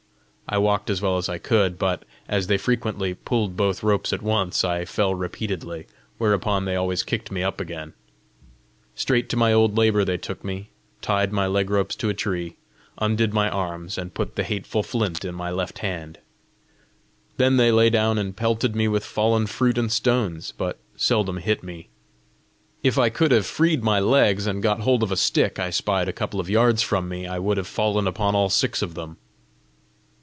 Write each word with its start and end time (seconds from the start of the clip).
I 0.53 0.57
walked 0.57 0.89
as 0.89 1.01
well 1.01 1.15
as 1.17 1.29
I 1.29 1.37
could, 1.37 1.79
but, 1.79 2.03
as 2.27 2.47
they 2.47 2.57
frequently 2.57 3.13
pulled 3.13 3.55
both 3.55 3.83
ropes 3.83 4.11
at 4.11 4.21
once, 4.21 4.65
I 4.65 4.83
fell 4.83 5.15
repeatedly, 5.15 5.87
whereupon 6.17 6.65
they 6.65 6.75
always 6.75 7.03
kicked 7.03 7.31
me 7.31 7.41
up 7.41 7.61
again. 7.61 7.93
Straight 8.93 9.29
to 9.29 9.37
my 9.37 9.53
old 9.53 9.77
labour 9.77 10.03
they 10.03 10.17
took 10.17 10.43
me, 10.43 10.67
tied 11.01 11.31
my 11.31 11.47
leg 11.47 11.69
ropes 11.69 11.95
to 11.95 12.09
a 12.09 12.13
tree, 12.13 12.57
undid 12.97 13.33
my 13.33 13.49
arms, 13.49 13.97
and 13.97 14.13
put 14.13 14.35
the 14.35 14.43
hateful 14.43 14.83
flint 14.83 15.23
in 15.23 15.35
my 15.35 15.51
left 15.51 15.79
hand. 15.79 16.19
Then 17.37 17.55
they 17.55 17.71
lay 17.71 17.89
down 17.89 18.17
and 18.17 18.35
pelted 18.35 18.75
me 18.75 18.89
with 18.89 19.05
fallen 19.05 19.47
fruit 19.47 19.77
and 19.77 19.89
stones, 19.89 20.51
but 20.57 20.79
seldom 20.97 21.37
hit 21.37 21.63
me. 21.63 21.87
If 22.83 22.97
I 22.97 23.07
could 23.07 23.31
have 23.31 23.45
freed 23.45 23.85
my 23.85 24.01
legs, 24.01 24.47
and 24.47 24.61
got 24.61 24.81
hold 24.81 25.01
of 25.01 25.13
a 25.13 25.15
stick 25.17 25.59
I 25.59 25.69
spied 25.69 26.09
a 26.09 26.13
couple 26.13 26.41
of 26.41 26.49
yards 26.49 26.81
from 26.81 27.07
me, 27.07 27.25
I 27.25 27.39
would 27.39 27.55
have 27.55 27.67
fallen 27.67 28.05
upon 28.05 28.35
all 28.35 28.49
six 28.49 28.81
of 28.81 28.95
them! 28.95 29.15